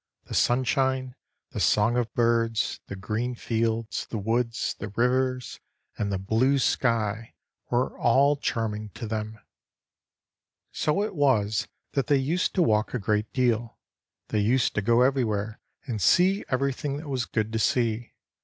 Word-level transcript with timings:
The 0.25 0.33
sunshine, 0.33 1.13
the 1.51 1.59
song 1.59 1.95
of 1.95 2.11
birds, 2.15 2.79
the 2.87 2.95
green 2.95 3.35
fields, 3.35 4.07
the 4.09 4.17
woods, 4.17 4.75
the 4.79 4.87
rivers, 4.87 5.59
and 5.95 6.11
the 6.11 6.17
blue 6.17 6.57
sky 6.57 7.35
were 7.69 7.95
all 7.99 8.35
charming 8.35 8.89
to 8.95 9.05
them. 9.05 9.37
So 10.71 11.03
it 11.03 11.13
was 11.13 11.67
that 11.91 12.07
they 12.07 12.17
used 12.17 12.55
to 12.55 12.63
walk 12.63 12.95
a 12.95 12.97
great 12.99 13.31
deal. 13.31 13.77
They 14.29 14.39
used 14.39 14.73
to 14.73 14.81
go 14.81 15.01
everywhere 15.01 15.59
and 15.85 16.01
see 16.01 16.43
everything 16.49 16.97
that 16.97 17.07
was 17.07 17.25
good 17.25 17.53
to 17.53 17.59
see. 17.59 18.15